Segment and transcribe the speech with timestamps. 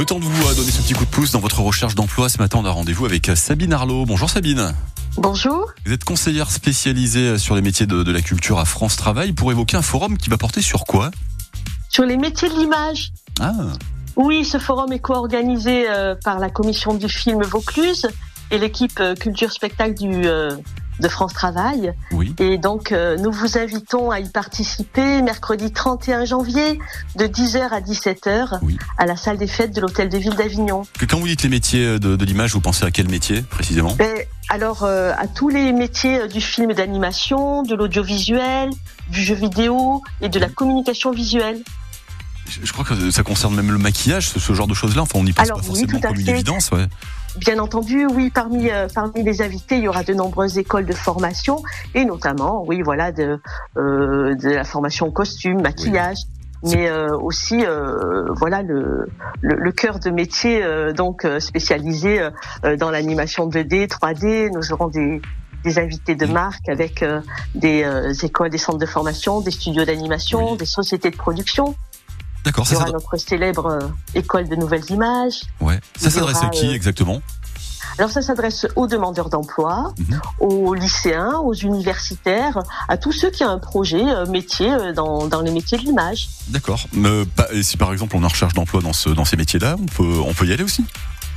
[0.00, 2.30] Le temps de vous euh, donner ce petit coup de pouce dans votre recherche d'emploi.
[2.30, 4.06] Ce matin, on a rendez-vous avec euh, Sabine Arlot.
[4.06, 4.72] Bonjour Sabine.
[5.18, 5.66] Bonjour.
[5.84, 9.34] Vous êtes conseillère spécialisée euh, sur les métiers de, de la culture à France Travail
[9.34, 11.10] pour évoquer un forum qui va porter sur quoi?
[11.90, 13.12] Sur les métiers de l'image.
[13.40, 13.52] Ah,
[14.16, 18.08] Oui, ce forum est co-organisé euh, par la commission du film Vaucluse
[18.50, 20.26] et l'équipe culture spectacle du
[21.00, 21.92] de France Travail.
[22.12, 22.34] oui.
[22.38, 26.78] Et donc, euh, nous vous invitons à y participer mercredi 31 janvier
[27.16, 28.78] de 10h à 17h Oui.
[28.98, 30.82] à la salle des fêtes de l'Hôtel de Ville d'Avignon.
[31.08, 33.94] Quand vous dites les métiers de, de l'image, vous pensez à quel métier précisément?
[33.98, 34.14] Ben,
[34.48, 38.70] alors, euh, à tous les métiers euh, du film d'animation, de l'audiovisuel,
[39.08, 41.62] du jeu vidéo et de la communication visuelle.
[42.48, 45.02] je, je crois que ça concerne même le maquillage, ce, ce genre de choses-là.
[45.02, 46.70] Enfin, on n'y pense Alors, pas oui, forcément à comme une évidence.
[46.72, 46.86] Ouais.
[47.36, 50.92] Bien entendu, oui, parmi euh, parmi les invités, il y aura de nombreuses écoles de
[50.92, 51.62] formation
[51.94, 53.38] et notamment, oui, voilà, de
[53.76, 56.18] euh, de la formation costume, maquillage,
[56.64, 59.06] mais euh, aussi, euh, voilà, le,
[59.42, 62.30] le le cœur de métier euh, donc euh, spécialisé euh,
[62.64, 64.50] euh, dans l'animation 2D, 3D.
[64.52, 65.22] Nous aurons des
[65.62, 67.20] des invités de marque avec euh,
[67.54, 70.56] des euh, écoles, des centres de formation, des studios d'animation, Oui.
[70.58, 71.74] des sociétés de production.
[72.44, 73.78] D'accord, Il y ça, aura notre célèbre euh,
[74.14, 75.42] école de nouvelles images.
[75.60, 75.78] ouais.
[75.98, 77.20] ça s'adresse à qui euh, exactement?
[77.98, 80.20] Alors ça s'adresse aux demandeurs d'emploi, Mhm.
[80.40, 85.40] aux lycéens, aux universitaires, à tous ceux qui ont un projet euh, métier dans, dans
[85.42, 86.28] les métiers de l'image.
[86.48, 86.80] D'accord.
[86.92, 89.86] Mais et si par exemple on en recherche d'emploi dans, ce, dans ces métiers-là, on
[89.86, 90.84] peut, on peut y aller aussi?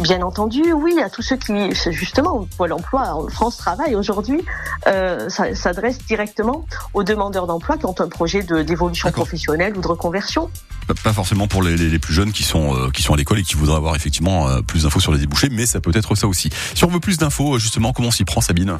[0.00, 1.52] Bien entendu, oui, à tous ceux qui,
[1.92, 4.40] justement, Pôle emploi, France Travail aujourd'hui,
[4.88, 9.86] euh, ça s'adresse directement aux demandeurs d'emploi qui ont un projet d'évolution professionnelle ou de
[9.86, 10.50] reconversion.
[10.88, 13.16] Pas- Pas forcément pour les, les- les plus jeunes qui sont, euh, qui sont à
[13.16, 15.92] l'école et qui voudraient avoir effectivement euh, plus d'infos sur les débouchés, mais ça peut
[15.94, 16.50] être ça aussi.
[16.74, 18.78] Si on veut plus d'infos, justement, comment on s'y prend Sabine?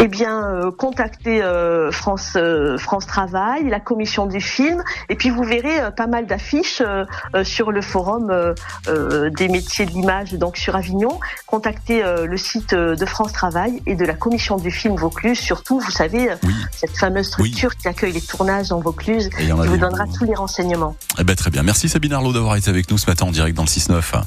[0.00, 5.30] Eh bien, euh, contactez euh, France euh, France Travail, la commission du film, et puis
[5.30, 7.04] vous verrez euh, pas mal d'affiches euh,
[7.34, 8.54] euh, sur le forum euh,
[8.86, 11.18] euh, des métiers de l'image, donc sur Avignon.
[11.46, 15.38] Contactez euh, le site de France Travail et de la commission du film Vaucluse.
[15.38, 19.68] Surtout, vous savez, Oui, cette fameuse structure qui accueille les tournages Vaucluse, en a qui
[19.68, 20.96] vous donnera tous les renseignements.
[21.18, 21.64] Eh ben, très bien.
[21.64, 24.22] Merci Sabine Arlot d'avoir été avec nous ce matin en direct dans le 6-9.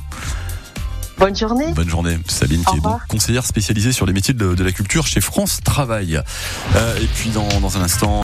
[1.21, 1.71] Bonne journée.
[1.73, 4.71] Bonne journée, Sabine, Au qui est donc conseillère spécialisée sur les métiers de, de la
[4.71, 6.19] culture chez France Travail.
[6.75, 8.19] Euh, et puis dans, dans un instant.